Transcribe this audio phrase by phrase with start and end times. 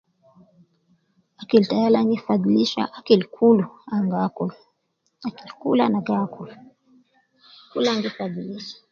[1.41, 3.65] Akili tayi Al ana gi fadhilisa akil kulu
[3.95, 4.51] angaakul
[5.27, 6.53] akili kulu ana gi akulu
[7.71, 8.73] kulu ana gi fadhilisa